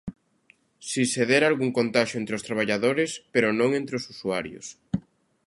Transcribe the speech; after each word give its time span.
Si 0.89 1.03
se 1.13 1.23
dera 1.31 1.45
algún 1.49 1.71
contaxio 1.79 2.17
entre 2.21 2.37
os 2.37 2.45
traballadores, 2.47 3.11
pero 3.33 3.47
non 3.59 3.69
entre 3.79 3.95
os 3.99 4.05
usuarios. 4.13 4.65